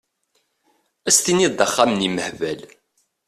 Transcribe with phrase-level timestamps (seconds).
[1.07, 2.61] Ad s-tiniḍ d axxam imehbal!